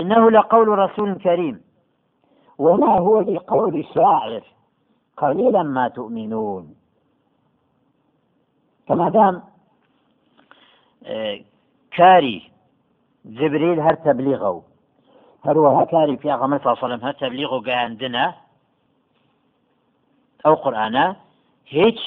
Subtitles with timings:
[0.00, 1.60] إنه لقول رسول كريم.
[2.58, 4.42] وما هو بقول الشاعر
[5.16, 6.74] قليلا ما تؤمنون.
[8.88, 9.42] فما دام
[11.04, 11.40] آه،
[11.90, 12.50] كاري
[13.24, 14.62] جبريل هر تبليغه
[15.44, 18.34] هروها كاري في صلى الله عليه وسلم هر تبليغه عندنا
[20.46, 21.16] أو قرآن
[21.68, 21.98] هيج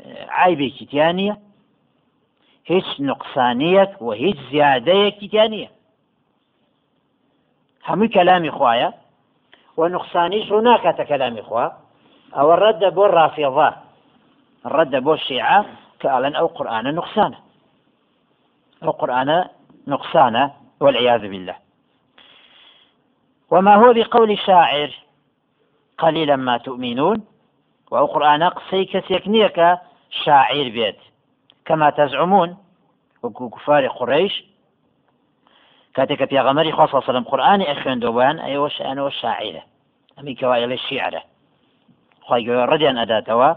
[0.00, 1.40] آه، عيبي كتانية
[2.66, 4.36] هيج نقصانية وهيج
[7.88, 8.92] زيادة كتانية همي كلامي خوايا
[9.76, 11.68] ونقصانيش هناك كلامي خوا
[12.34, 13.74] أو الرد بو الرافضة
[14.66, 15.66] الرد بو الشيعة
[16.00, 17.38] كألن أو قرآن نقصانه
[18.82, 19.44] أو قرآن
[19.86, 21.56] نقصانه والعياذ بالله.
[23.50, 24.90] وما هو بقول الشاعر
[25.98, 27.24] قليلا ما تؤمنون؟
[27.90, 29.78] وأو قرآن قصي كسيكنيك
[30.24, 30.98] شاعر بيت.
[31.64, 32.56] كما تزعمون
[33.22, 34.51] وكفار قريش
[35.98, 39.62] غمر خاصة صلى قرآن أخوان دوبان أي وش أنا والشاعرة
[40.18, 41.22] أمي كوائل الشعرة
[42.30, 43.54] خير رجا أداتوا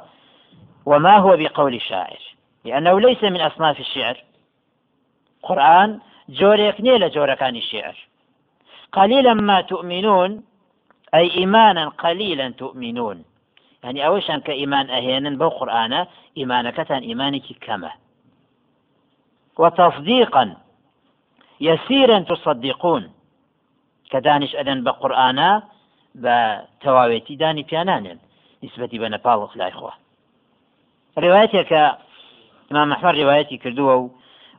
[0.85, 2.19] وما هو بقول الشاعر
[2.65, 4.23] لأنه ليس من أصناف الشعر.
[5.43, 7.95] قرآن جوريك نيل جوركان الشعر
[8.91, 10.43] قليلا ما تؤمنون
[11.13, 13.23] أي إيمانا قليلا تؤمنون.
[13.83, 16.05] يعني أوشان كإيمان أهينا بو قرآن
[16.37, 17.91] إيمانك تان إيمانك كما.
[19.57, 20.55] وتصديقا
[21.61, 23.11] يسيرا تصدقون
[24.11, 25.61] كدانش أدن بقرآن
[26.15, 28.17] بتواويتي داني بيانان
[28.63, 29.93] نسبة بنبال خلاي خواه
[31.17, 31.97] روايتك
[32.71, 34.11] إمام أحمد روايتي كردوه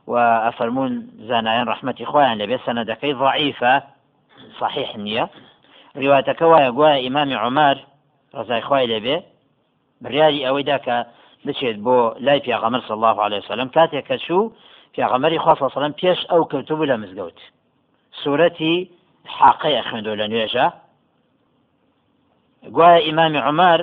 [0.07, 3.83] وأفرمون زانايان رحمة إخوان لبي سندكي ضعيفة
[4.59, 5.29] صحيح نية
[5.97, 7.77] روايتك ويقوى إمام عمر
[8.35, 9.21] رضا إخوان لبي
[10.01, 11.07] بريالي أويداك
[11.47, 14.51] دەچێت بۆ لای پیاغەمەر سەله عليه وسلم کاتێک کە چوو
[14.97, 17.39] پیاغەمەری خوا سلم پێش ئەو کەوتبوو لە مزگەوت
[18.21, 18.75] سوورەتی
[19.37, 20.67] حاقەیە خوێندۆ لە نوێژە
[22.75, 23.79] گوایە ئیمامی عمر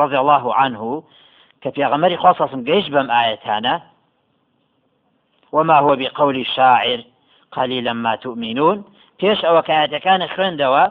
[0.00, 1.02] رضي الله عنه
[1.62, 3.76] کە پیاغەمەری خوا سم گەیشت بەم ئاەتانە
[5.52, 7.00] وما هو بقول الشاعر
[7.52, 8.78] قليلا ما تؤمنون.
[9.20, 10.84] پێش ئەوە کایەتەکانە خوێندەوە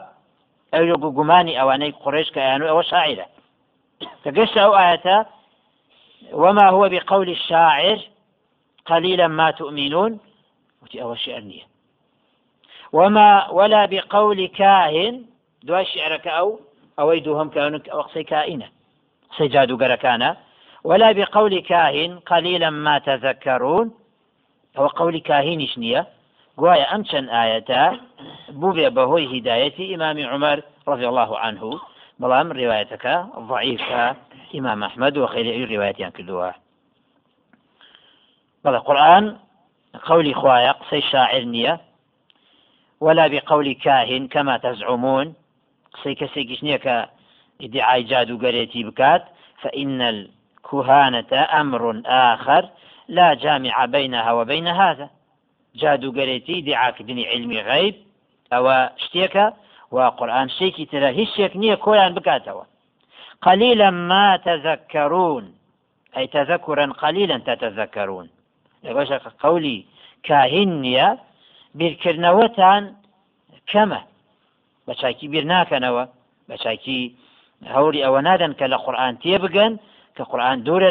[0.72, 0.84] ئەو
[1.18, 3.26] گومانی ئەوانەی قڕێش کەیان ئەوە شاعرە
[4.22, 5.16] کە گەشت ئەو ئاەتە
[6.42, 7.98] وما هو بقول الشاعر
[8.86, 10.18] قليلا ما تؤمنون.
[10.96, 11.66] أول شعر نية.
[12.92, 15.24] وما ولا بقول كاهن.
[15.62, 16.60] دوا شعرك أو
[16.98, 18.68] أو دوهم كانوا أو قصي كائنة.
[19.38, 20.36] سجاد قركانا
[20.84, 22.18] ولا بقول كاهن.
[22.18, 23.94] قليلا ما تذكرون.
[24.78, 26.06] أو قول كاهن شنية
[27.10, 27.82] چەند ئاەتە
[28.60, 30.58] بوو بێ بەهۆی هیدایەتی ئیمامی عمر
[30.88, 31.80] رضی الله عنه.
[32.20, 33.16] بەڵام ڕێوایەتەکە
[33.48, 34.04] ضعیفە
[34.54, 36.50] ئیمام ئەحمد و خەیری ڕێوایەتیان کردووە
[38.66, 39.36] بەڵێ قورآن
[40.04, 41.80] قولي خوايا قصي شاعر نية
[43.00, 45.34] ولا بقول كاهن كما تزعمون.
[45.94, 49.24] قصي كسيكش نية كادعاء جادو قريتي بكات
[49.62, 52.68] فإن الكهانة أمر آخر
[53.08, 55.08] لا جامع بينها وبين هذا.
[55.82, 57.94] جادوگەرێتی دیعاکردنی علمی غیب
[58.52, 59.46] ئەوە شتێکە
[59.92, 62.64] و قورآن شتێکی ترە هیچ شتێک نییە کۆیان بکاتەوە
[63.46, 65.44] قليلا ما تذكرون
[66.16, 68.28] أي تذكرا قليلا تتذكرون.
[68.84, 69.84] لباش قولي
[70.22, 71.08] كاهن نییە
[73.70, 74.00] کەمە
[74.86, 76.04] بەچاکی بیر ناکەنەوە
[76.48, 77.00] بەچاکی
[77.74, 79.72] هەوری ئەوە نادەن کە لە قورآان تێبگەن
[80.16, 80.90] کە قورآان دوورە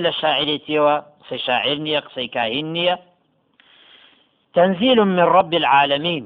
[1.48, 2.96] شاعر نییە قسەی کاهین نییە
[4.56, 6.24] تنزيل من رب العالمين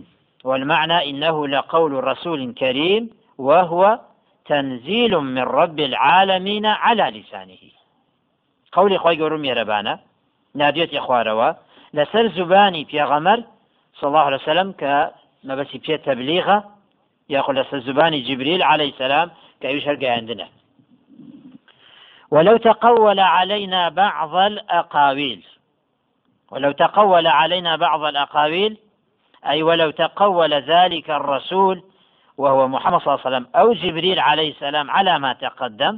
[0.48, 3.04] والمعنى إنه لقول رسول كريم
[3.38, 4.00] وهو
[4.46, 7.64] تنزيل من رب العالمين على لسانه.
[8.72, 10.00] قولي خوي قرم يربانا
[12.28, 13.44] زباني في غمر
[13.94, 14.84] صلى الله عليه وسلم ك
[15.44, 16.64] ما بس في تبليغه
[17.30, 20.48] يقول لسر زباني جبريل عليه السلام كأيش عندنا
[22.32, 25.44] ولو تقول علينا بعض الأقاويل
[26.52, 28.78] ولو تقول علينا بعض الأقاويل
[29.46, 31.84] أي ولو تقول ذلك الرسول
[32.38, 35.98] وهو محمد صلى الله عليه وسلم أو جبريل عليه السلام على ما تقدم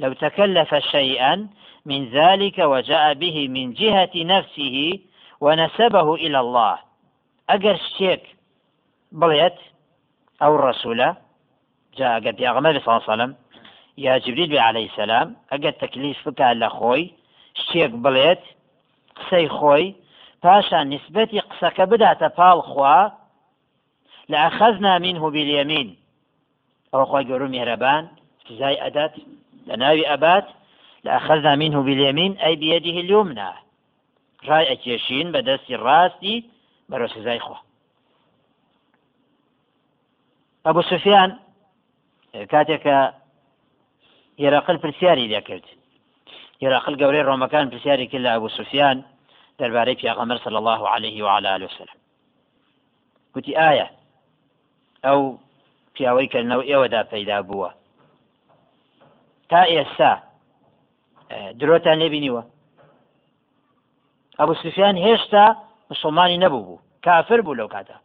[0.00, 1.48] لو تكلف شيئا
[1.90, 4.76] من ذلك وجاء به من جهة نفسه
[5.40, 6.78] ونسبه إلى الله.
[7.50, 8.22] أجر شيك
[9.20, 9.58] بڵێت
[10.42, 11.00] أو الرسول.
[11.98, 13.32] جاء قد يا غمر صلى الله عليه وسلم.
[13.98, 15.36] يا جبريل عليه السلام.
[15.52, 17.04] أجد تكليف بك لخوي
[17.72, 18.42] شيك بڵێت
[19.18, 19.86] قسەی خۆی
[20.42, 23.12] پاشان نسبەتی قسەکە بداتە پاڵ خوا.
[24.32, 25.88] ئەخەزنا منه باليمين.
[26.92, 28.04] ئەوە خۆی گەور و میهرەبان
[28.48, 28.76] سزای
[29.76, 30.46] ناوی ئەبات
[31.14, 33.52] ئەخەزنا منه باليمين ئەی بيده اليمنى.
[34.46, 36.36] ڕای ئەکێشین بە دەستی ڕاستی
[36.90, 37.58] بەرە سزای خوا
[40.66, 41.30] ئەبوو سوفیان
[42.52, 42.98] کاتێکە
[44.42, 45.66] هێراقل پرسیاری کرد
[46.62, 49.04] هێراقل گەورەی ڕۆمەکان پرسیاری کرد لە ئەبوو سوفیان
[49.58, 51.98] دەربارەی پیاغەمبەر صلی الله عليه وعلى آله وسلم.
[53.34, 53.88] گوتی ئایا
[55.06, 55.20] ئەو
[55.94, 57.70] پیاوەی کردنەوە ئێوەدا پەیدا بووە
[59.50, 60.12] تا ئێستا
[61.60, 62.42] درۆتان نبینیوە
[64.38, 65.44] ئەبوو سوفیان هێشتا
[65.90, 67.96] مسلمانی نەبوو بوو کافر بوو لەو کاتا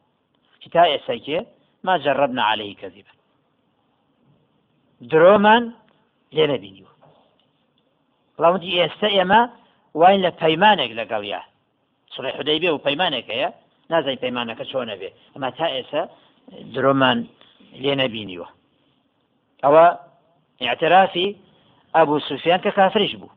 [0.73, 1.39] تا ئێستاکێ
[1.83, 3.13] ما جربنا عليه كذبا
[5.11, 5.63] درۆمان
[6.35, 6.91] لێ نەبینیوە.
[8.35, 9.41] بڵاوتی ئێستا ئێمە
[9.99, 11.41] واین لە پەیمانێک لەگەڵیا
[12.13, 13.49] سڕی حدەی بێ و پەیمانێک هەیە
[13.91, 16.03] نازای پەیمانەکە چۆنە بێ ئەمە تا ئێستا
[16.73, 17.17] درۆمان
[17.83, 18.47] لێ نەبینیوە.
[19.63, 19.85] ئەوە
[20.69, 21.27] اعترافی
[21.95, 23.30] ئەبوو سوفیان کە کافرش بوو.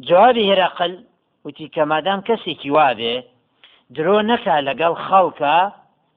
[0.00, 0.92] جوابی هێراقل
[1.44, 3.24] وتی کە مادام کەسێکی وابێ
[3.94, 5.56] درۆ نەکا لەگەڵ خەڵکە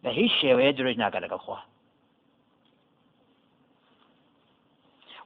[0.03, 0.71] بە هیچ شێوەیە
[1.25, 1.59] لەگەڵ خوا.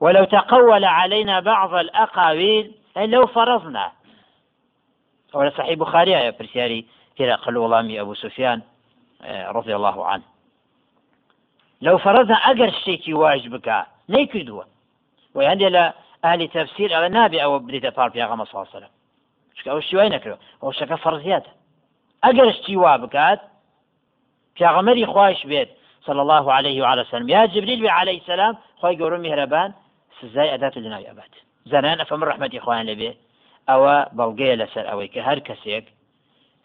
[0.02, 3.92] ولو تقول علينا بعض الأقاويل لو فرضنا.
[5.34, 6.86] ولا صحيح بخاري يا برسياري
[7.19, 8.62] هرقل وڵامی أبو سفيان
[9.57, 10.24] رضي الله عنه.
[11.81, 13.13] لو فرضنا ئەگەر شتێکی
[13.54, 14.75] بکە نەیکردووە
[15.35, 15.83] و هەندێک لە
[16.23, 18.89] ئالی تەفسیر ئەوە نابێ ئەوە بدێتە پاڵ پیاغەمە ساسەرە
[19.57, 21.51] چکە ئەو شیوای نەکرێت ئەو شەکە فەرزیاتە
[22.25, 23.39] ئەگەر شتی وا بکات
[24.55, 25.69] پیاغەمەری خوش بێت
[26.07, 27.29] صلى الله عليه وعلى وسلم.
[27.29, 29.69] يا جبريل عليه السلام خوي قولوا مهربان
[30.21, 31.33] سزای ئەدات لە ناوی ئەبات
[31.71, 33.11] زانان ئەفەم ڕحمەتی خۆیان لەبێ
[33.69, 35.85] ئەوە بەڵگەیە لەسەر ئەوەی کە هەر کەسێک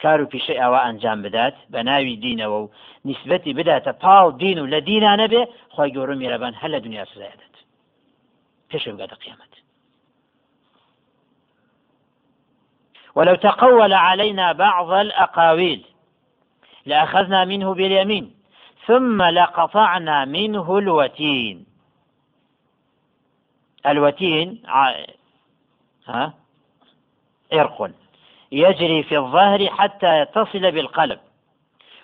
[0.02, 2.70] کار و پیشەی ئەوە ئەنجام بدات بە ناوی دینەوە و
[3.08, 5.42] نیسبەتی بداتە پاڵ دین و لە دینانە بێ
[5.74, 6.54] خۆی گەورە میێرەبان
[8.72, 9.60] هەر لە دنیا سزایدات پێش بگاتە قیامەت
[13.14, 15.84] ولو تقول علينا بعض الأقاويل
[16.86, 18.34] لأخذنا منه باليمين
[18.86, 21.66] ثم لقطعنا منه الوتين.
[23.86, 24.62] الوتين
[26.06, 26.34] ها؟
[27.52, 27.90] عرق
[28.52, 31.20] يجري في الظهر حتى يتصل بالقلب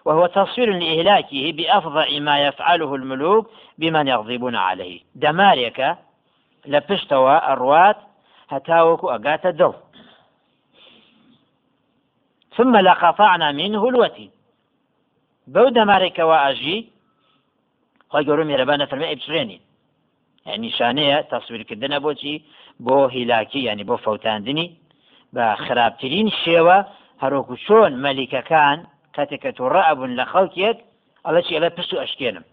[0.04, 5.00] وهو تصوير لإهلاكه بأفظع ما يفعله الملوك بمن يغضبون عليه.
[5.14, 5.98] دمارك
[6.66, 7.96] لبشتوا الروات
[8.48, 9.74] هتاوك أقات الدل
[12.56, 14.30] ثم لقطعنا منه الوتين
[15.46, 16.96] بو دمارك وأجي
[18.10, 19.62] خۆی گەورە میێرەبانە فەرمە ئەبسرێنین
[20.64, 22.34] نیشانەیە تەسویرکردنە بۆچی؟
[22.86, 24.66] بۆ هیلاکی ینی بۆ فەوتاندنی.
[25.34, 26.78] بە خراپترین شێوە
[27.22, 28.78] هەرۆکو چۆن مەلیکەکان
[29.14, 30.76] کاتێککە تووڕە ئەبوون لە خەڵکێک
[31.26, 32.44] ئەڵە چی ئەلە پست و ئەشکێنم.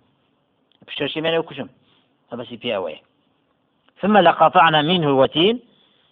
[0.87, 1.69] پشتۆشیمێنە کوشم
[2.31, 2.99] ئەبەسی پێوەیە
[4.03, 5.61] ثم لقطعنا منه الوتين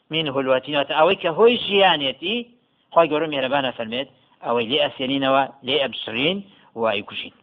[0.09, 0.75] منه الوتين.
[0.83, 2.37] ئەوەی کە هۆی ژیانێتی
[2.93, 4.07] خۆی گەورە مێرەبانە فەرمێت
[4.45, 6.37] ئەوەی لێ ئەسێنینەوە لێ ئەبسرین
[6.75, 7.33] و ئایکوشین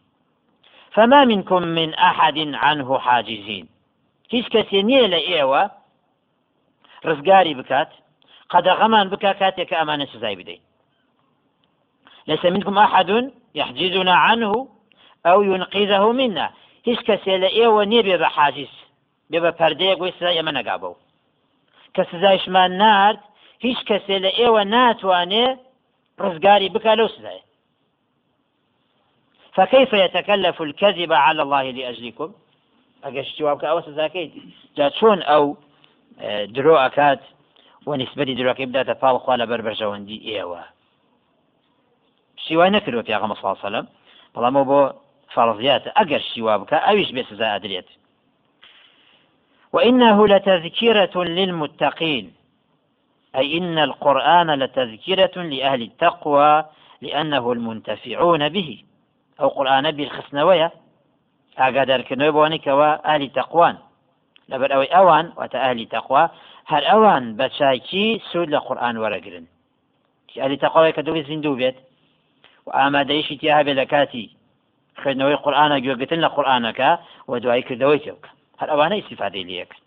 [0.95, 3.65] فما منكم من أحد عنه حاجزين.
[4.29, 5.63] هیچ کەسێ نییە لە ئێوە
[7.07, 7.89] ڕزگاری بکات
[8.53, 9.71] قەدەغەمان بکە کاتێک
[10.13, 10.61] سزای بدەیت
[12.27, 14.67] ليس منكم أحد يحجزنا عنه
[15.25, 16.49] أو ينقذه منا.
[16.87, 18.73] هیچ کەسێ لە ئێوە نییە بێ بە حاجز
[19.31, 20.95] بێ بە پەردەیە گوێ سزا ئێمە نەگا بەو
[21.95, 23.19] کە سزایشمان نرد
[23.65, 25.45] هیچ کەسێ لە ئێوە ناتوانێ
[26.23, 27.43] ڕزگاری بکە لەو سزایە.
[29.55, 32.33] فكيف يتكلف الكذب على الله لأجلكم؟
[33.03, 34.31] أجش جوابك أو سزاكيت
[34.77, 35.57] جاتشون أو
[36.45, 37.19] درو أكاد
[37.85, 40.59] ونسبة دروك يبدأ تفال خوالا بربرجوان دي إيوا
[42.37, 43.87] شيوان نكروا في أغمى صلى الله عليه وسلم.
[44.35, 44.89] بلا مو بو
[45.33, 47.85] فرضيات أجش جوابك أويش بسزا أدريت
[49.73, 52.33] وإنه لتذكرة للمتقين.
[53.35, 56.65] أي إن القرآن لتذكرة لأهل التقوى
[57.01, 58.83] لأنه المنتفعون به.
[59.39, 60.71] أو قرآن بالخسنوية.
[61.61, 63.75] ئاگادارکردنەوە بۆنی کەەوە ئالی تەقوان
[64.51, 66.23] لەبەر ئەوەی ئەوان واتە ئالی تەخوا
[66.71, 69.45] هەر ئەوان بە چاکی سوود لە قورآان وەرەگرن
[70.41, 71.77] ئالی تەقاوی کە دوی زیندوو بێت
[72.65, 74.27] و ئامادەیشی تیا هەبێت لە کاتی
[75.01, 75.77] خوێندنەوەی قورآانە
[78.05, 79.77] تێوکە هەر ئەوانە استفادەی لەکە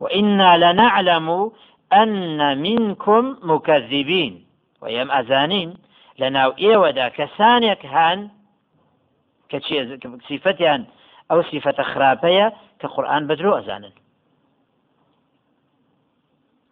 [0.00, 1.52] وإنا لنعلم
[1.92, 4.44] أن منكم مكذبين.
[4.82, 5.74] ويم أزانين؟
[6.18, 8.30] لناو إيودا كسانك هان
[10.28, 10.82] سیفەتیان
[11.30, 12.46] ئەو سیفەتە خراپەیە
[12.80, 13.94] کە قورآن بەدرۆ ئەزانن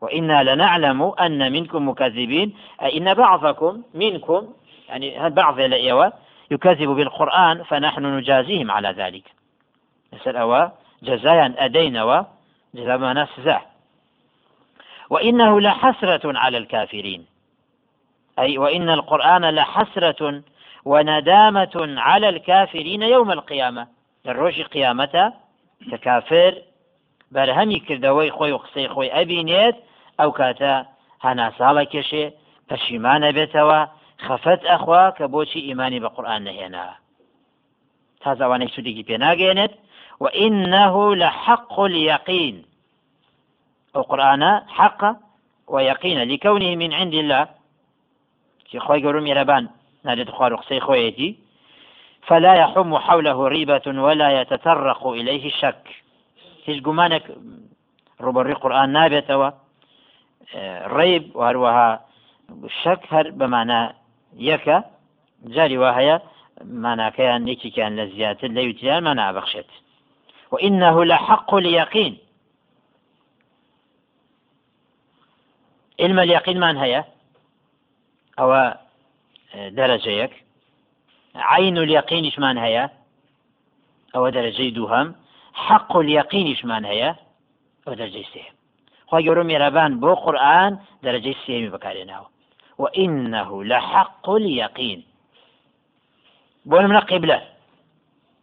[0.02, 2.54] وإنا لنعلم أن منكم مكذبين.
[2.82, 4.52] أي إن بعضكم منكم
[4.88, 6.12] يعني بعض الأيوة
[6.50, 9.24] يكذب بالقرآن فنحن نجازيهم على ذلك.
[10.26, 10.68] أوا
[11.02, 12.26] جزايا أدينا
[12.74, 13.60] جزاء ما نسزع
[15.10, 17.26] وإنه لحسرة على الكافرين.
[18.38, 20.42] أي وإن القرآن لحسرة
[20.84, 23.86] وندامة على الكافرين يوم القيامة.
[24.74, 25.24] قیامەتە
[25.90, 26.52] کە کافر
[27.34, 29.76] بەرهەمی کردەوەی خۆی و قسەی خۆی ئەبینێت
[30.20, 30.74] ئەو کاتە
[31.24, 32.24] هەناساڵە کێشێ
[32.68, 33.80] پەشیمانە بێتەوە
[34.26, 36.86] خەفەت ئەخوا کە بۆچی ئیمانی بە قورآن نەهێنا
[38.22, 39.72] تازەوانەی سوودێکی پێناگەێنێت
[40.20, 42.64] وإنه لحق اليقين.
[43.96, 45.16] القرآن حق
[45.68, 47.46] ويقين لكونه من عند الله.
[48.70, 49.68] في خوي قولوا ميربان
[50.04, 51.36] نادت خوار قصي خويتي.
[52.26, 56.02] فلا يحم حوله ريبة ولا يتطرق إليه الشك
[56.66, 57.24] هیچ گومانێک
[58.24, 59.48] ڕوبەڕی قورآن نابێتەوە
[60.96, 61.90] ڕێب وهروەها
[62.82, 63.80] شەک هەر بەمانە
[64.50, 64.78] یەکە
[65.54, 66.16] جاری وا هەیە
[66.84, 69.70] ماناکەیان یەکێکیان لە زیاتر لە وتیان مانا بەخشێت
[70.52, 72.18] وإنه لحق اليقين.
[76.00, 77.04] علم اليقين من هي؟
[78.38, 78.74] أو
[79.54, 80.32] درجيك.
[81.34, 82.90] عين اليقين من هي؟
[84.16, 85.14] أو درجي دوهم.
[85.54, 87.10] حق اليقینیشمان هەیە
[87.86, 88.54] ئەو دەرجەی سێم
[89.10, 90.72] خی گەورە میێرەبان بۆ قورآن
[91.04, 92.28] دەرەجەی سێمی بەکارێناوە
[92.78, 95.00] وإنه لحق اليقين.
[96.70, 97.38] بۆ منە قبلە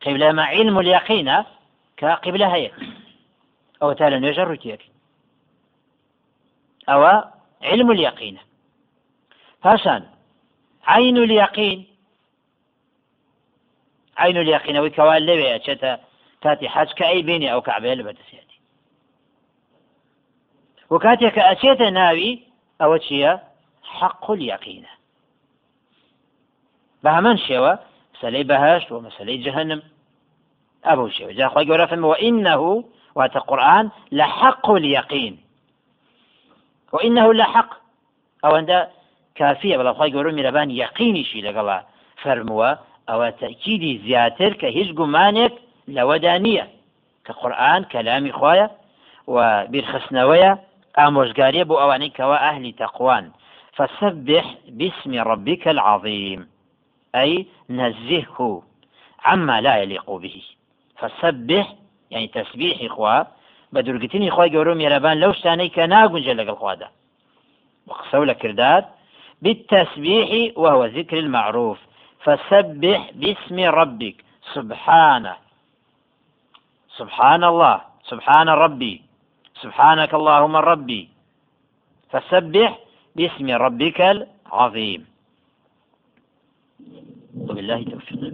[0.04, 1.30] قبلە ما علم اليقين
[2.00, 2.72] كقبلة هي
[3.82, 4.82] أو تالا نجر ڕوتێک
[6.90, 7.24] أو
[7.62, 8.38] علم اليقين.
[9.64, 10.04] پاشان
[10.88, 11.88] عين اليقين.
[14.18, 16.00] عين اليقين وكوان لوي أشتا
[16.44, 18.60] کاتی حەج کە ئەی بینی ئەو کعبێ لە بەدەسێتی
[20.92, 22.44] و کاتێک کە ئەچێتە ناوی
[22.82, 23.34] ئەوە چییە
[23.98, 24.94] حەق یقینە
[27.04, 27.74] بە هەمان شێوە
[28.14, 29.82] مەسلەی بەهشت و مەسلەی جهنم.
[30.88, 32.84] ئەبوو شێوە جاخوای گەورە فەرمەوە إنه
[33.18, 35.34] واتە قورآن لحق اليقين.
[36.94, 37.70] وإنه لحق.
[38.44, 38.80] ئەوەندە
[39.40, 41.78] کافیە بەڵام خی گەورە میرەبان یقینیشی لەگەڵا
[42.22, 42.72] فەرمووە
[43.10, 45.54] ئەوە تەکیدی زیاتر کە هیچ گومانێک
[45.96, 46.66] لەوەدا نییە
[47.26, 48.68] کە قورآن کەلامی خوایە
[49.34, 49.38] و
[49.72, 50.52] بیرخستنەوەیە
[51.00, 53.26] ئامۆژگاریە بۆ ئەوانەی کەەوە ئەهلی تەقوان
[53.78, 54.46] فسبح
[54.80, 56.42] باسم ربك العظيم.
[57.16, 58.62] أي نزهه
[59.26, 60.38] عما لا يليق به.
[61.00, 61.76] فسبح
[62.12, 63.28] يعني تسبيح إخوة
[63.74, 66.92] بدرجتني إخوة جورم يربان لو شتاني كنا جل القوادة
[67.88, 68.86] وقصوا كرداد
[69.42, 71.80] بالتسبيح وهو ذكر المعروف.
[72.24, 74.16] فسبح باسم ربك.
[74.54, 75.36] سبحانه.
[76.98, 77.82] سبحان الله.
[78.04, 79.02] سبحان ربي.
[79.62, 81.10] سبحانك اللهم ربي.
[82.12, 82.80] فسبح
[83.16, 85.06] باسم ربك العظيم.
[87.38, 88.34] وبالله توفيق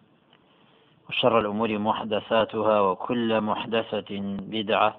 [1.21, 4.95] وشر الأمور محدثاتها وكل محدثة بدعة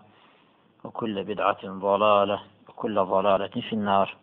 [0.85, 4.15] وكل بدعة ضلالة وكل ضلالة في النار.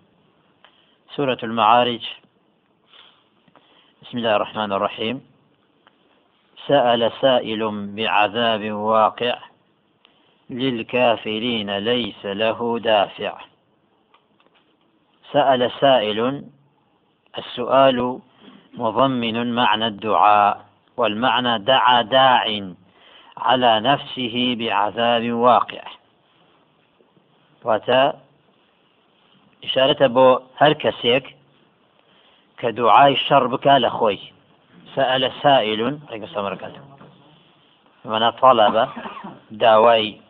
[1.15, 2.07] سورة المعارج.
[4.01, 5.21] بسم الله الرحمن الرحيم.
[6.67, 7.61] سأل سائل
[7.95, 9.37] بعذاب واقع
[10.49, 13.41] للكافرين ليس له دافع.
[15.31, 16.43] سأل سائل
[17.37, 18.19] السؤال
[18.73, 20.68] مضمن معنى الدعاء.
[20.99, 22.73] والمعنى دعا داع
[23.37, 25.83] على نفسه بعذاب واقع.
[27.63, 28.19] واتا
[29.63, 31.35] إشارة بو هر كسيك
[32.57, 34.19] كدعاء الشر بك لخوي
[34.95, 36.81] سأل سائل عليكم السلام وبركاته
[38.05, 38.89] من طلب
[39.51, 40.21] داوي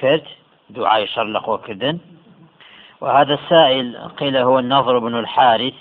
[0.00, 0.24] كرد
[0.70, 1.98] دعاء شر لقوة كردن.
[3.00, 5.74] وهذا السائل قيل هو النظر بن الحارث.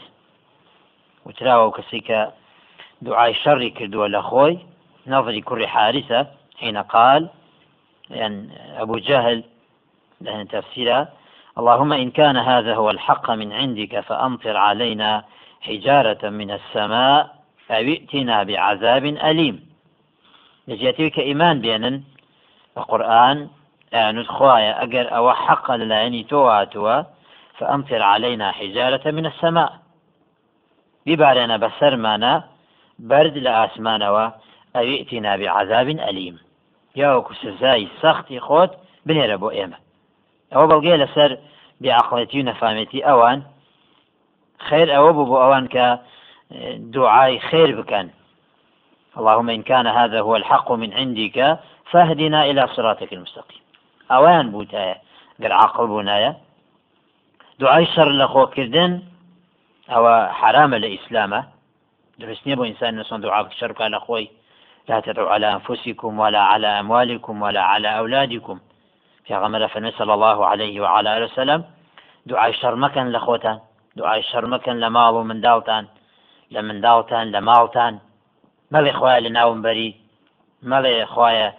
[1.25, 2.27] وتراوى كسيك
[3.01, 4.59] دعاء شر كرد ولا خوي
[5.07, 6.27] نظر كر حارثة
[6.59, 7.29] حين قال
[8.09, 8.49] يعني
[8.81, 9.43] أبو جهل
[10.21, 11.09] له تفسيرها
[11.57, 15.23] اللهم إن كان هذا هو الحق من عندك فأمطر علينا
[15.61, 17.35] حجارة من السماء
[17.71, 19.69] أو ائتنا بعذاب أليم.
[20.67, 22.03] نجيتي كإيمان بينن
[22.77, 23.49] القرآن
[23.91, 27.03] يعني خوايا أجر أو حق للعيني تواتوا
[27.57, 29.79] فأمطر علينا حجارة من السماء.
[31.05, 32.50] ببارنا بسرمانا
[33.01, 34.07] برد لآسمانا
[34.75, 36.39] أو ائتنا بعذاب أليم
[36.95, 38.71] ياوكو سزاي سختي خوت
[39.07, 39.77] بنيرە بۆ ئێمە.
[40.51, 41.31] ئەوە بەڵگەی لەسەر
[41.81, 43.39] بیعقڵەتی و نەفامەتی ئەوان
[44.67, 45.57] خێر ئەوە بوو
[46.93, 48.07] دوعای خێر بکەن.
[49.17, 51.59] اللهم إن كان هذا هو الحق من عندك
[51.91, 53.61] فاهدنا إلى صراطك المستقيم.
[54.11, 54.97] أوان بوتايا
[55.41, 56.35] قال عاقل بنايا
[57.59, 59.01] دعاء شر لخو كردن
[59.89, 61.43] أو حرام لإسلامه
[62.21, 64.29] درسني بو إنسان نسون دعاء شر على أخوي
[64.89, 68.59] لا تدعوا على أنفسكم ولا على أموالكم ولا على أولادكم.
[69.25, 71.63] في غمرة فنسأل الله عليه وعلى آله وسلم
[72.25, 73.59] دعاء شر مكان لخوتان
[73.95, 75.87] دعاء شر مكان لمال ومن داوتان
[76.51, 77.99] لمن داوتان لمالتان.
[78.73, 79.89] مەڵێ خخوای لە ناوم بەری
[80.71, 81.49] مەڵێ خوایە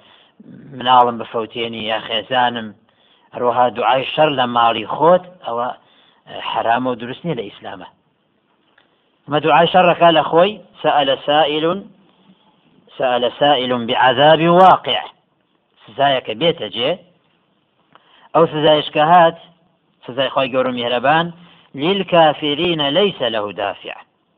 [0.79, 2.69] مناڵم بفەوتێنی یا خێزانم.
[3.35, 5.69] هەروەها دوعای شەر لە ماڵی خۆت ئەوە
[6.51, 7.89] حرامە و دروست نیە لە ئیسلامە.
[9.29, 11.85] ما دعاء شرك لأخوي سأل سائل
[12.99, 15.03] سأل سائل بعذاب واقع.
[15.87, 16.99] سزايك بيت جي.
[18.37, 19.39] أو سزايش كهات؟
[20.07, 21.33] سزاي خوي قورو مهربان.
[21.75, 23.95] للكافرين ليس له دافع.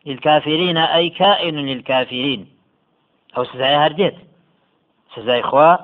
[0.06, 2.54] للكافرين أي كائن للكافرين.
[3.36, 4.16] ئەو سزای هەردێت
[5.14, 5.76] سزای خوا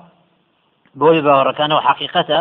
[1.01, 2.41] بۆی باوەڕەکانەوە حقیقەتە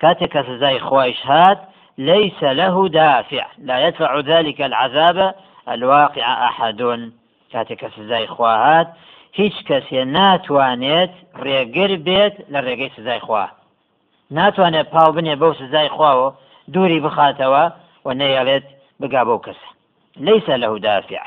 [0.00, 1.58] كاتك سزاي خوايش هات؟
[1.98, 3.46] ليس له دافع.
[3.58, 5.34] لا يدفع ذلك العذاب
[5.68, 7.10] الواقع أحد
[7.52, 8.88] كاتك سزاي خواهات
[9.38, 11.12] هیچ کەسێ ناتوانێت
[11.44, 13.46] ڕێگر بێت لە ڕێگەی سزای خوا.
[14.38, 16.28] ناتوانێت پاو بنێ بەو سزای خواوە
[16.72, 17.64] دووری بخاتەوە
[18.04, 18.66] و نەیەڵێت
[19.00, 19.68] بگا بەو کەسە.
[20.16, 21.22] ليس له دافع.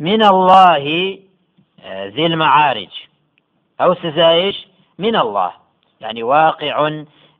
[0.00, 0.84] من الله
[2.14, 2.94] ذي المعارج.
[3.80, 4.56] أو سزايش
[4.98, 5.52] من الله
[6.00, 6.76] يعني واقع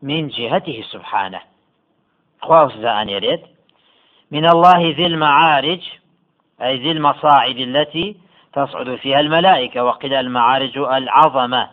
[0.02, 1.40] من جهته سبحانه.
[2.40, 3.42] خواه سزاء يريد
[4.30, 5.80] من الله ذي المعارج
[6.62, 8.16] أي ذي المصاعد التي
[8.52, 11.68] تصعد فيها الملائكة وقيل المعارج العظمة.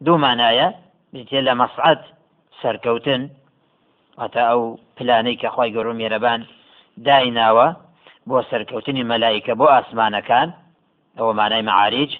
[0.00, 0.74] دو معنايا
[1.12, 1.98] بجل مصعد
[2.62, 3.30] سركوتن
[4.18, 6.44] وتا أو بلانيك أخوي قروم يربان
[6.96, 7.76] دايناوە
[8.28, 10.48] بۆ سەرکەوتنی مەلایکە بۆ ئاسمانەکان
[11.18, 12.18] أو معناه معارج.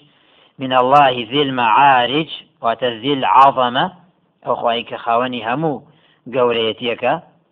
[0.59, 2.29] من الله ذي المعارج
[2.61, 3.93] وتذي العظمة
[4.47, 4.95] أو خواهيك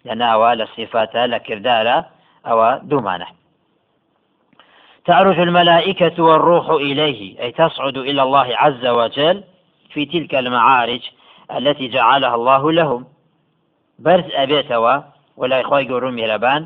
[0.08, 2.06] خاوني همو قوريتيك لناوى لصفات لكردارة
[2.46, 3.28] أو دومانة.
[5.06, 9.44] تعرج الملائكة والروح إليه أي تصعد إلى الله عز وجل
[9.90, 11.02] في تلك المعارج
[11.58, 13.06] التي جعلها الله لهم.
[14.00, 15.00] برز أبيتوا
[15.38, 16.66] ولا إخوة قروم يلبان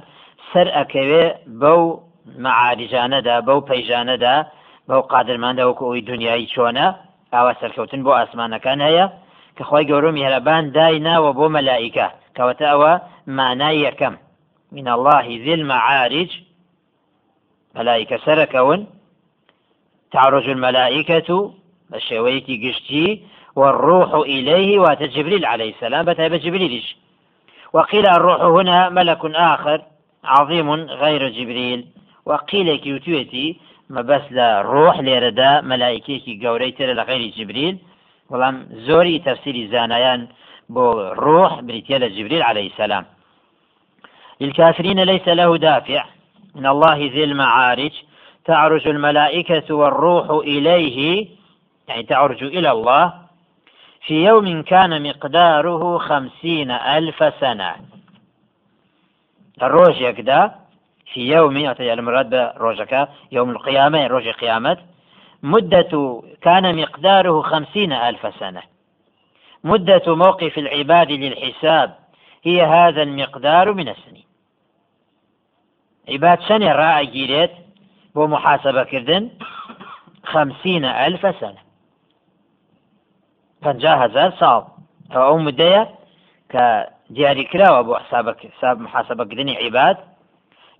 [0.54, 2.00] سر أكوي بو
[2.38, 4.47] معارجاندا بو بيجاندا
[4.89, 6.88] بەو قادرماندا وەکو ئەوی دنیایی چۆنە
[7.34, 9.06] ئاوا سەرکەوتن بۆ ئاسمانەکان هەیە
[9.58, 12.93] کە خۆی گەورە میهرەبان دای ناوە بۆ مەلائیکە کەواتە ئەوە
[13.28, 13.91] مانای
[14.71, 16.30] من الله ذي المعارج.
[17.76, 18.88] ملائكة سركون.
[20.12, 21.54] تعرج الملائكة.
[21.89, 23.21] بشويتي قشتي.
[23.56, 26.06] والروح إليه واتجبريل عليه السلام.
[26.06, 26.95] بتاب جبريلش
[27.73, 29.82] وقيل الروح هنا ملك آخر.
[30.23, 31.86] عظيم غير جبريل.
[32.26, 32.67] وقيل
[33.89, 37.76] لە ڕۆح لێرەدا مەلایکێکی گەورەی ترە لە غیری جبریل
[38.30, 38.56] بەڵام
[38.88, 40.21] زۆری تەفسیری زانایان
[40.69, 40.86] بۆ
[41.23, 43.06] ڕۆح بریتە لە جبریل عليه السلام.
[44.41, 46.06] للكافرين ليس له دافع.
[46.56, 47.91] من الله ذي المعارج.
[48.45, 51.27] تعرج الملائكة والروح إليه.
[51.88, 53.13] يعني تعرج إلى الله.
[54.06, 57.75] في يوم كان مقداره خمسين ألف سنة.
[59.63, 60.51] الروج يكدا.
[61.13, 63.10] في يوم المراد بروجك.
[63.32, 64.77] يوم القيامة روج قيامة.
[65.43, 68.76] مدة كان مقداره خمسين ألف سنة.
[69.63, 71.97] مدة موقف العباد للحساب.
[72.43, 74.27] هي هذا المقدار من السنين.
[76.09, 77.51] عباد سنة راعي جيريت
[78.15, 79.29] بمحاسبة كردن
[80.23, 81.67] خمسين ألف سنة.
[83.61, 84.63] پنجاه هزار ساڵ
[85.13, 85.83] ئەو ئەو مدەیە
[86.51, 86.65] کە
[87.51, 89.97] کراوە بۆ حساب محاسبە کردنی عیباد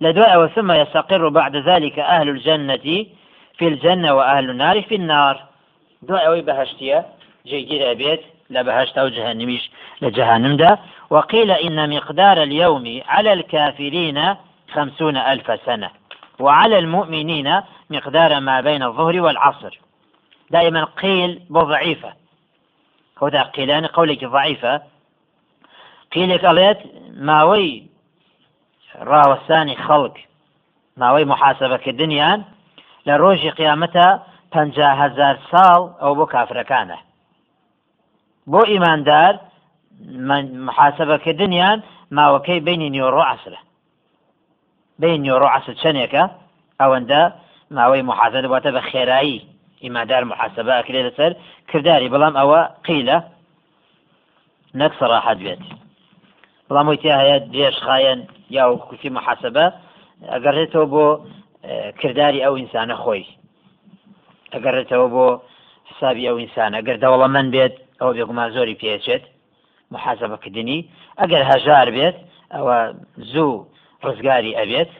[0.00, 3.06] لدواء ثم يستقر بعد ذلك أهل الجنة
[3.58, 5.36] في الجنة وأهل النار في النار.
[6.02, 7.06] دواء بهشتية
[7.46, 8.20] جيجير بيت.
[8.50, 9.70] لا بهشت أو جهنميش
[10.02, 10.78] لجهنم ده.
[11.10, 14.34] وقيل إن مقدار اليوم على الكافرين
[14.72, 15.90] خمسون ألف سنة
[16.38, 19.78] وعلى المؤمنين مقدار ما بين الظهر والعصر.
[20.50, 22.12] دائما قيل بضعيفة.
[23.22, 24.82] هذا قيلان قولك ضعيفة.
[26.12, 26.78] قيلك قالت
[27.16, 27.88] ماوي
[29.10, 30.16] ڕاوەستانی خەڵک
[31.00, 32.40] ماوەی محاسبەکردنیان
[33.06, 34.06] لە ڕۆژی قیامەتە
[35.00, 36.98] هزار ساڵ ئەو بۆ کافرەکانە
[38.52, 39.34] بۆ ئیماندار
[40.68, 41.78] محاسبەکردنیان
[42.16, 43.60] ماوەکەی بینی نیۆڕۆ عسرە.
[45.00, 46.24] بین نیۆڕۆ عسر چەندێکە؟
[46.80, 47.22] ئەوەندە
[47.76, 49.40] ماوەی محاسە دەباتە بە خێرایی.
[49.84, 51.32] ئیماندار محاسبە ئەکرێت لەسەر
[51.70, 53.18] کردداری بەڵام ئەوە قیلە
[54.80, 55.62] نەک سەراحەت بێت.
[56.68, 58.20] بەڵام وتی هەیە درێژ خایەن
[58.56, 59.66] یا کوتی محاسبە
[60.32, 61.06] ئەگەڕێتەوە بۆ
[62.00, 63.26] کردداری ئەو ئینسانە خۆی.
[64.54, 65.26] ئەگەڕێتەوە بۆ
[65.90, 69.24] حسابی ئەو ئینسان ئەگەر دەوڵەمەند بێت ئەو بێگومان زۆری پێچێت
[69.94, 70.78] محاسبەکردنی.
[71.20, 72.16] ئەگەر هەژار بێت
[72.54, 72.78] ئەوە
[73.32, 73.66] زوو
[74.06, 74.90] ڕزگاری ئەبێت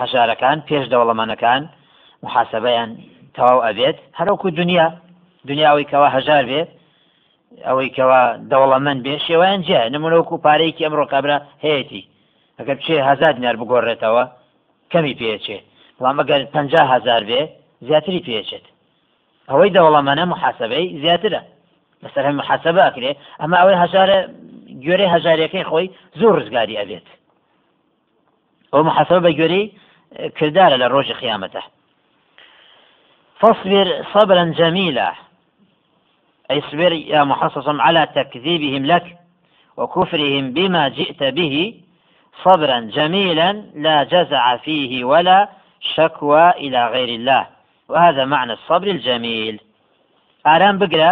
[0.00, 1.62] هەژارەکان پێش دەوڵەمانەکان
[2.24, 2.90] محاسبەیان
[3.36, 3.98] تەواو ئەبێت.
[4.18, 4.86] هەروکو دنیا
[5.48, 6.70] دنیاوی کەوا هەژار بێت
[7.66, 12.04] ئەوەی کەوا دەوڵەمەند بێ شێوایان جێ نمونەوەکو پارەیەکی ئەمڕۆ کابرا هەیەی.
[12.58, 14.24] ئەگەر چێ هزار دینار بگۆڕێتەوە
[14.92, 15.58] کەمی پێچێ.
[15.96, 16.56] بەڵام ئەگەر پ
[16.94, 17.40] هزار بێ
[17.86, 18.66] زیاتری پێچێت.
[19.50, 21.42] ئەوەی دەوڵەمەە محاسبەی زیاترە
[22.02, 24.18] لەسەر هەم محاسبە ئەکرێ ئەمە ئەوەی هەژارە
[24.84, 25.88] گوێرەی هەژارەکەی خۆی
[26.20, 27.06] زۆر ڕزگاری ئەبێت
[28.72, 29.66] ئەو محاسبە بە گوێرەی
[30.38, 31.62] کردارە لە ڕۆژی قیامەتە
[33.40, 35.12] فاصبر صبرا جميلا.
[36.50, 39.16] أي اصبر يا محصص على تكذيبهم لك
[39.76, 41.74] وكفرهم بما جئت به.
[42.44, 45.48] صبرا جميلا لا جزع فيه ولا
[45.80, 47.46] شكوى إلى غير الله.
[47.90, 49.56] وهذا معنى الصبر الجميل.
[50.46, 51.10] ئارام بگرە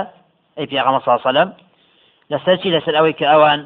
[0.56, 1.48] ئەی پێغەمە ساسەلم
[2.32, 3.60] لەسەرچی لەسەر ئەوەی کە ئەوان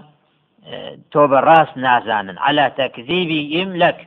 [1.12, 3.98] تۆ بە ڕاست نازانن على تەکذیبی ئیم لەک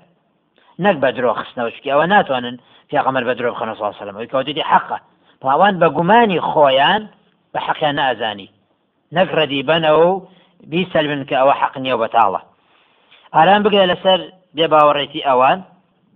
[0.83, 2.55] نەک بە درۆ خستنەوەشکی ئەوە ناتوانن
[2.89, 4.97] پێغەمەر بە درۆ بخەنە ساسەلم ئەوی کەوتدی حەقە
[5.41, 7.01] پاوان بە گومانی خۆیان
[7.53, 8.49] بە حەقیان نازانی
[9.15, 10.13] نەک ڕەدی بنەوە و
[10.71, 12.41] بیسەلبن کە ئەوە حەق نییە بەتاڵە
[13.35, 14.19] ئارام بگرە لەسەر
[14.55, 15.59] بێ باوەڕێتی ئەوان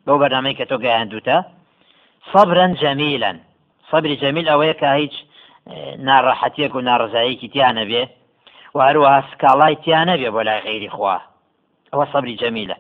[0.06, 1.38] بەو بەنامەی کە تۆ گەیاندوتە
[2.34, 3.40] صبرا جميلا.
[3.92, 5.16] صبری جەمیل ئەوەیە کە هیچ
[6.08, 8.04] ناڕەحەتیەک و ناڕزاییکی تیانە بێ
[8.76, 11.18] و هەروەها سکاڵای تیانە بێ بۆ لای غیری خوا.
[11.92, 12.78] ئەوە صبری جەمیلە.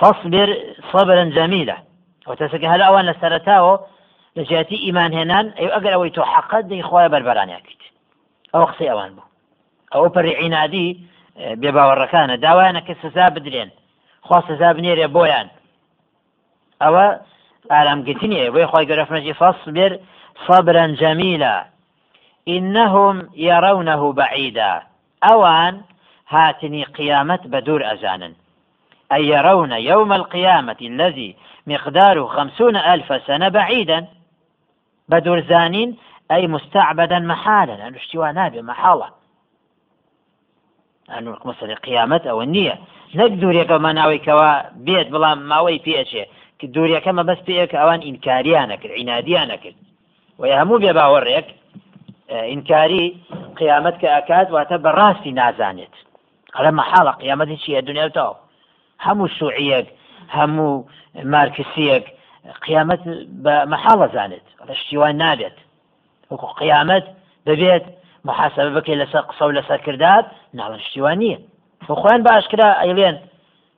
[0.00, 0.48] فاصبر
[0.92, 1.76] صبرا جميلا
[2.26, 3.78] وتسكي هل أوان لسرتاو
[4.36, 7.78] لجاتي إيمان هنان أي أقل أوي تو حقد دي خوايا بربران يكيد
[8.54, 9.22] أو قصي أوان بو
[9.94, 11.00] أو بري عنادي
[11.36, 13.70] بێباوەڕەکانە داوایانە کە سزا بدرێن.
[14.22, 14.72] خوا سزا
[16.82, 17.06] ئەوە
[17.72, 19.92] ئارامگرتنیە بۆی خۆی گەرەفمەجی فەصبر
[20.46, 21.56] صبرا جميلا
[22.48, 24.82] إنهم يرونه بعيدا
[25.32, 25.74] أوان
[26.28, 28.32] هاتني قيامة بدور أزانا
[29.12, 34.06] أي يرون يوم القيامة الذي مقداره خمسون ألف سنة بعيدا
[35.08, 35.96] بدور زانين
[36.30, 37.88] أي مستعبدا محالا.
[37.88, 39.08] الاشتواء نابي محالة
[41.48, 42.76] مەسەری قیامەت ئەوە نییە.
[43.18, 44.50] نەک دوورێکەمە ناوەیکەوە
[44.86, 46.24] بێت بڵام ماوەی پێچێ.
[46.62, 49.78] کە دوورەکەمە بەس پێەکە ئەوان ئینکاریانە کرد عینادیانە کرد
[50.38, 51.46] و هەموو بێ باوەڕێک
[52.50, 53.06] ئینکاری
[53.60, 55.94] قیامەت کە ئەکات واتە بەڕاستی نازانێت.
[56.54, 58.36] قەلە مەحاڵە قیامەتی چیە دنیاوتەوە
[59.06, 59.86] هەموو سوعیەک
[60.36, 60.84] هەموو
[61.34, 62.04] مارکسیەک
[62.66, 63.02] قیامەت
[63.44, 65.56] بە مەحاڵە زانێت ڕشتیوان نابێت.
[66.30, 67.04] وەکو قیامەت
[67.46, 67.84] ببێت
[68.28, 70.26] محاسبە بکەی لەسەر قسە و لەسەر کردات
[70.58, 71.38] ناڵە شتیوان نییە.
[72.02, 73.16] خۆیان باشکرا ئەیڵێن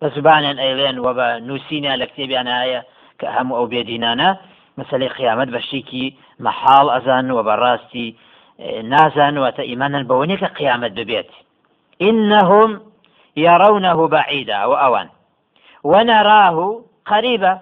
[0.05, 2.81] بە زبانیان ئەیڵێن و بە نووسینە لە کتێبیان هەیە
[3.21, 4.31] کە هەموو ئەو بێدینانە
[4.79, 6.07] مەسلەی قیامەت بەشتێکی
[6.45, 8.09] مەحاڵ ئەزان و بەڕاستی
[8.93, 11.31] نازانوەتە ئیمانن بەوەنێ کە قیامەت ببێت.
[12.09, 12.71] إنهم
[13.47, 15.09] يرونه بعيدا وأوان
[15.91, 16.57] ونراه
[17.11, 17.53] قريبا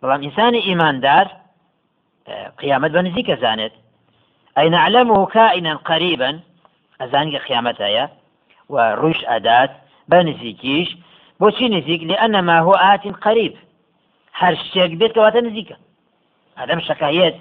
[0.00, 1.26] بەڵام ئینسانی ئیماندار
[2.60, 3.74] قیامەت بە نزیکە زانێت.
[4.58, 6.30] أي نعلمه كائنا قريبا
[7.00, 8.04] أزانك قيامتها
[8.72, 9.70] وروش أداة
[10.08, 10.88] بنزيكيش
[11.42, 13.54] بوشي نزيك لأن ما هو آت قريب.
[14.34, 15.76] هر شتێک بێت کەواتە نزیکە
[16.58, 17.36] ئەدەم شەکایەت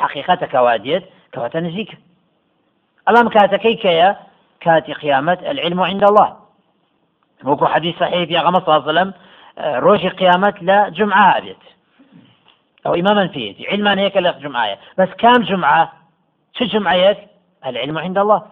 [0.00, 1.96] حقیقەتە کەوادێت کەواتە نزیکە
[3.06, 4.10] ئەڵام کاتەکەی کەیە
[4.64, 6.30] کاتی قیامەت العلم عند الله.
[7.48, 9.10] وەکو حديث صحيح غمص صلى الله عليه وسلم
[9.84, 11.62] ڕۆژی قیامەت لە جمعە بێت
[12.84, 15.82] ئەو ئیمامان پێێتی علمان هەیەکە لە جمعایە بەس کام جمعە
[16.56, 16.58] چ
[17.68, 18.42] العلم عند الله.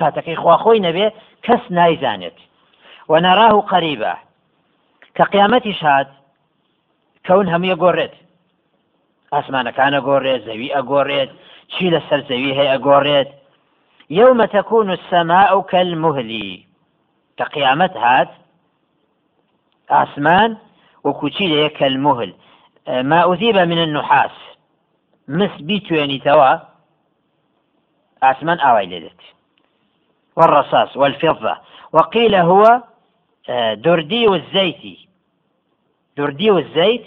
[0.00, 1.06] کاتەکەی خواخۆی نەبێ
[1.46, 2.38] کەس نایزانێت
[3.08, 4.16] ونراه قريبا.
[5.14, 6.06] كقيامتي شاد
[7.26, 8.10] كون هم يقوريت
[9.34, 11.30] ئاسمانەکانە گۆڕێت زەوی ئەگۆڕێت
[11.72, 13.28] چی لەسەر زەوی هەیە ئەگۆڕێت
[14.10, 16.60] يوم تكون السماء كالمهل.
[17.36, 18.30] كقيامت هات
[19.90, 20.56] آسمان
[21.04, 22.34] وكوتشي كالمهل.
[22.88, 24.30] ما أذيب من النحاس.
[25.28, 26.58] مس بيتويني توا
[28.22, 29.22] آسمان ئاوای لێدێت
[30.36, 31.56] والرصاص والفضة.
[31.92, 32.82] وقيل هو
[33.84, 34.98] دردي والزيت
[36.16, 37.04] دردي والزيت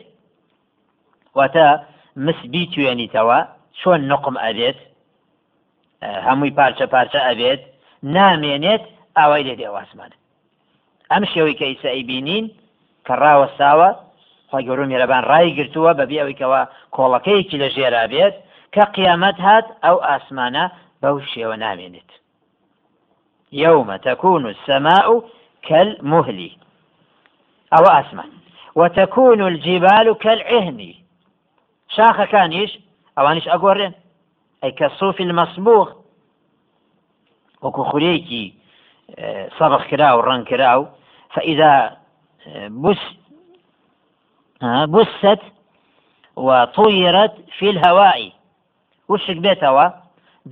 [1.35, 1.83] وتا
[2.15, 3.39] مسبی توێنیتەوە
[3.79, 4.79] چۆن نقم ئەبێت؟
[6.03, 7.61] هەمووی پارچە پارچە ئەبێت
[8.03, 8.83] نامێنێت
[9.17, 10.11] ئاوای لێ دێواسمان
[11.11, 12.45] ئەم شێوەی کە ئیسایی بینین
[13.05, 13.89] کە ڕاوەستاوە
[14.49, 16.61] خۆی گەورە میێرەبان ڕای گرتووە بەبێ ئەوەی کەەوە
[16.95, 18.35] کۆڵەکەیەکی لە ژێرا بێت
[18.73, 20.65] کە قیامەت هات ئەو ئاسمانە
[21.01, 22.11] بەو شێوە نامێنێت.
[23.63, 25.07] يوم تكون السماء
[25.67, 26.51] كالمهل
[27.73, 28.31] أو أسمان
[28.75, 30.93] وتكون الجبال كالعهن.
[31.95, 32.71] شاخەکانیش
[33.17, 33.93] ئەوانش ئەگۆڕێن
[34.61, 35.87] ئەی کە سوفی المەسبوغ
[37.63, 38.45] وەکو خولەیەکی
[39.57, 40.87] سەبخ کرا و ڕەنگ کرا و
[41.33, 41.97] فإذا
[42.83, 43.01] بس
[44.93, 45.41] بست
[46.37, 48.19] وطيرت في الهواء.
[49.09, 49.85] وشك بێتەوە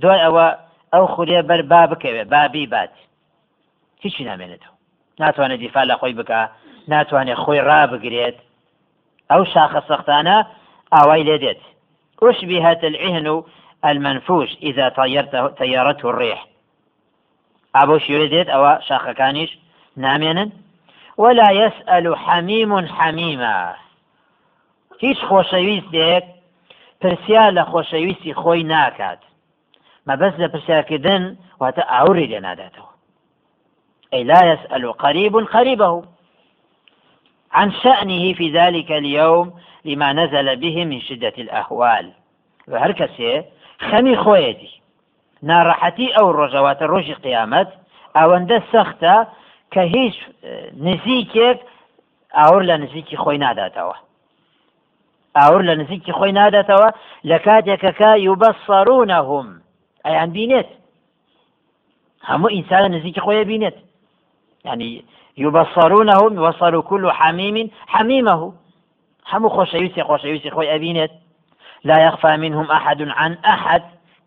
[0.00, 0.46] دوای ئەوە
[0.92, 2.94] ئەو خورێ بەر با بکەوێ بابی بات.
[4.02, 4.75] هیچی نامێنێتەوە
[5.20, 6.40] ناتوانێت دیفاع لە خۆی بکە
[6.88, 8.36] ناتوانێت خۆی ڕابگرێت.
[9.30, 10.36] ئەو شاخە سەختانە
[10.92, 11.60] ئاوای لێ دێت.
[12.22, 13.42] أشبهت العهن
[13.84, 16.46] المنفوش إذا طيرته طيرته الريح.
[17.74, 19.58] أبو شيوديت أو شاخ كانيش
[19.96, 20.50] نامينا
[21.16, 23.74] ولا يسأل حميم حميما.
[25.00, 26.24] هیچ خۆشەویستێک
[27.00, 29.18] پرسیار لە خۆشەویستی خۆی ناکات.
[30.08, 32.95] مەبەست لە پرسیارکردن واتە ئاوری لێ ناداتەوە.
[34.14, 36.04] أي لا يسأل قريب قريبه.
[37.52, 42.12] عن شأنه في ذلك اليوم لما نزل به من شدة الأهوال.
[42.98, 43.44] كسي
[43.80, 44.76] خمي خويتي
[45.42, 47.68] ناڕەحەتی ئەو ڕۆژەواتە ڕۆژی قیامەت
[48.16, 49.16] ئەوەندە سەختە
[49.72, 50.16] کە هیچ
[50.86, 51.58] نزیکێک
[52.36, 53.96] ئاور لە نزیکی خۆی ناداتەوە
[55.36, 56.88] ئاور لە نزیکی خۆی ناداتەوە
[57.30, 59.46] لە کاتێکەکە یوبەسەڕونەهم
[60.06, 60.68] ئەیان بینێت
[62.28, 63.76] هەموو ئینسانە نزیکی خۆی بینێت
[64.66, 65.04] يعني
[65.38, 68.52] يبصرونهم وصلوا كل حميم حميمه.
[69.32, 71.12] هەموو خۆشەویستی خۆشەویستی خۆی ئەبینێت
[71.84, 73.82] لا يخفى منهم أحد عن أحد.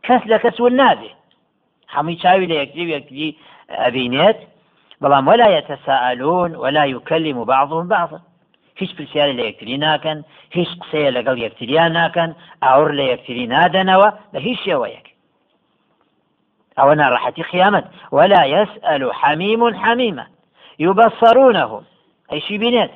[0.08, 1.12] کەس لە کەس ون نابێ
[1.96, 2.48] هەمووی چاوی
[2.96, 3.36] یەکتری
[3.84, 4.40] ئەبینێت
[5.02, 8.20] بەڵام ولا يتساءلون ولا يكلم بعضهم بعضا.
[8.80, 10.18] هیچ پرسیاری لە یەکتری ناکەن
[10.58, 12.30] هیچ قسەیە لەگەڵ یەکتریان ناکەن
[12.64, 15.08] ئاور لە یەکتری نادەنەوە لە هیچ شێوەیەک
[16.80, 20.26] ئەوە ناڕەحەتی خیامەت ولا يسأل حميم حميما.
[20.80, 21.84] يبصرونهم
[22.32, 22.92] أيش بنات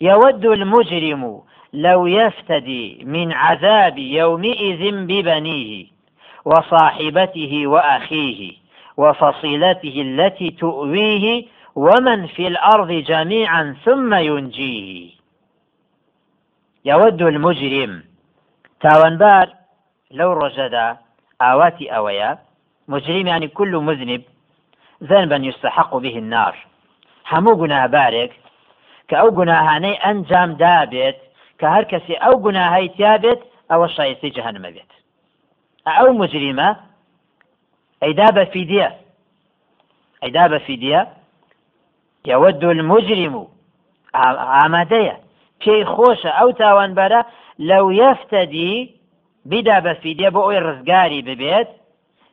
[0.00, 5.86] يود المجرم لو يفتدي من عذاب يومئذ ببنيه
[6.44, 8.52] وصاحبته وأخيه
[8.96, 15.10] وفصيلته التي تؤويه ومن في الأرض جميعا ثم ينجيه.
[16.84, 18.02] يود المجرم.
[18.80, 19.48] تاوانبار.
[20.10, 20.96] لو رجد
[21.40, 22.38] آواتي أويا.
[22.88, 24.22] مجرم يعني كل مذنب
[25.02, 26.54] ذنبا يستحق به النار.
[27.32, 28.32] هەموو گوناهبارێک
[29.08, 31.18] کە ئەو گوناهانەی ئەنجام دابێت
[31.58, 34.92] کە هەر کەسی ئەو گوناهی تیابێت ئەوە شایستی جەهنمە بێت.
[35.98, 36.70] ئەو مجریمە
[38.02, 38.88] ئەیدا بە فیدە
[40.22, 41.00] ئەیدا بە فیدە
[42.30, 43.44] یەوەد المجرم و
[44.14, 45.16] ئامادەیە.
[45.64, 47.20] پێی خۆشە ئەو تاوانبەرە
[47.68, 48.74] لەو یەفتەدی
[49.50, 51.68] بیدا بە فیدە بۆ ئەوی ڕزگاری ببێت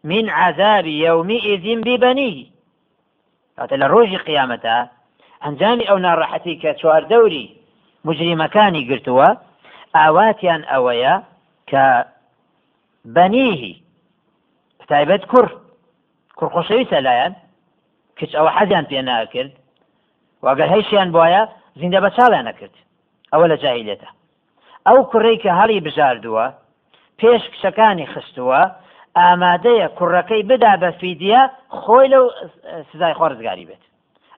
[0.04, 2.46] من عذاب يومئذ ببنيه
[3.58, 4.78] کاتە لە ڕۆژی قیامەتە
[5.44, 7.46] ئەنجامی ئەو ناڕەحەتی کە چواردەوری
[8.08, 9.30] مجریمەکانی گرتووە
[9.96, 11.16] ئاواتیان ئەوەیە
[11.70, 11.86] کە
[13.16, 13.76] بەنیهی
[14.92, 15.48] تایبەت کوڕ
[16.38, 17.34] کوڕخۆشەویستە لایەن
[18.18, 19.54] کچ ئەوە حەزیان پێ ناکرد
[20.46, 21.44] واگەر هەیشیان بواە
[21.80, 22.76] زیندە بە چاڵیان نەکرد
[23.32, 24.10] ئەوە لە جاهیلێتە
[24.88, 26.46] ئەو کوڕی کە هەڵی بژاردووە
[27.20, 28.62] پێش کچەکانی خستووە
[29.16, 31.42] ئامادەیە کوڕەکەی بدا بە فیدە
[31.82, 32.26] خۆی لەو
[32.90, 33.84] سزای خۆرزگاری بێت.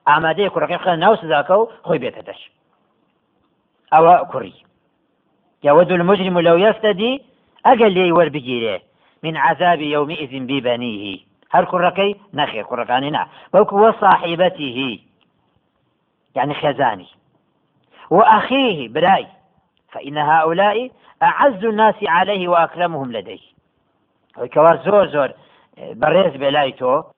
[0.08, 2.40] ئامادەیە کوڕەکەی خە ناو سزاکە و خۆی بێتە دەش.
[3.92, 4.54] ئەوە کوڕی.
[5.64, 7.22] يود المجرم لو يفتدي
[7.66, 8.80] أجل لي وربجيره
[9.22, 11.18] من عذاب يومئذ ببنيه
[11.50, 13.26] هل كركي نخي كركاني نا.
[13.54, 15.00] بوك وصاحبته
[16.34, 17.06] يعني خزاني
[18.10, 19.26] وأخيه براي
[19.92, 20.90] فإن هؤلاء
[21.22, 23.53] أعز الناس عليه وأكرمهم لديه.
[24.54, 25.30] کەوا زۆر زۆر
[26.00, 27.13] بەڕێز بێ لای تۆ.